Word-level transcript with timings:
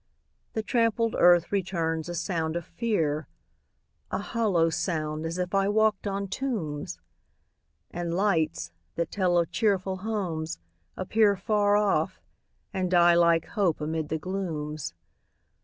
The 0.53 0.63
trampled 0.63 1.13
earth 1.15 1.51
returns 1.51 2.09
a 2.09 2.15
sound 2.15 2.55
of 2.55 2.65
fear 2.65 3.27
A 4.09 4.17
hollow 4.17 4.71
sound, 4.71 5.27
as 5.27 5.37
if 5.37 5.53
I 5.53 5.69
walked 5.69 6.07
on 6.07 6.27
tombs! 6.27 6.97
And 7.91 8.11
lights, 8.11 8.71
that 8.95 9.11
tell 9.11 9.37
of 9.37 9.51
cheerful 9.51 9.97
homes, 9.97 10.57
appear 10.97 11.35
Far 11.35 11.77
off, 11.77 12.19
and 12.73 12.89
die 12.89 13.13
like 13.13 13.45
hope 13.49 13.79
amid 13.79 14.09
the 14.09 14.17
glooms. 14.17 14.95